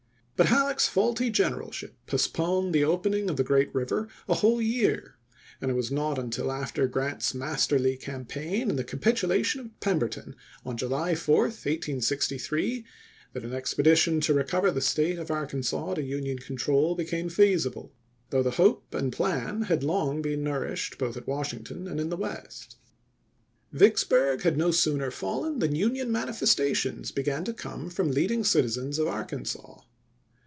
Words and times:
But 0.37 0.47
Halleck's 0.47 0.87
faulty 0.87 1.29
generalship 1.29 1.93
postponed 2.07 2.73
the 2.73 2.83
opening 2.83 3.29
of 3.29 3.37
the 3.37 3.43
gi'eat 3.43 3.71
river 3.75 4.07
a 4.27 4.33
whole 4.33 4.59
year, 4.59 5.19
and 5.61 5.69
it 5.69 5.75
was 5.75 5.91
not 5.91 6.17
until 6.17 6.51
after 6.51 6.87
Grant's 6.87 7.35
masterly 7.35 7.95
campaign 7.95 8.71
and 8.71 8.79
the 8.79 8.83
capitulation 8.83 9.61
of 9.61 9.79
Pemberton 9.81 10.35
on 10.65 10.77
July 10.77 11.13
4, 11.13 11.41
1863, 11.41 12.83
that 13.33 13.43
an 13.43 13.53
expedition 13.53 14.19
to 14.21 14.33
recover 14.33 14.71
the 14.71 14.81
State 14.81 15.19
of 15.19 15.29
Arkansas 15.29 15.93
to 15.93 16.01
Union 16.01 16.39
control 16.39 16.95
became 16.95 17.29
feasible, 17.29 17.93
though 18.31 18.41
the 18.41 18.49
hope 18.49 18.95
and 18.95 19.13
plan 19.13 19.61
had 19.65 19.83
long 19.83 20.23
been 20.23 20.43
nourished 20.43 20.97
both 20.97 21.15
at 21.17 21.27
Washington 21.27 21.87
and 21.87 21.99
in 21.99 22.09
the 22.09 22.17
West. 22.17 22.77
July 23.69 23.75
4, 23.77 23.77
1863. 23.77 23.79
Vicksburg 23.79 24.41
had 24.41 24.57
no 24.57 24.71
sooner 24.71 25.11
fallen 25.11 25.59
than 25.59 25.75
Union 25.75 26.11
man 26.11 26.29
ifestations 26.29 27.13
began 27.13 27.43
to 27.43 27.53
come 27.53 27.91
from 27.91 28.09
leading 28.09 28.43
citizens 28.43 28.97
of 28.97 29.05
Arkansas. 29.07 29.81